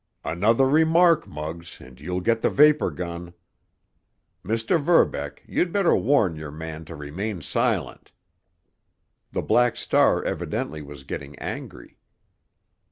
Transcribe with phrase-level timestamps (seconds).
[0.25, 3.35] "Another remark, Muggs, and you get the vapor gun.
[4.43, 4.81] Mr.
[4.81, 8.11] Verbeck, you'd better warn your man to remain silent!"
[9.31, 11.99] The Black Star evidently was getting angry.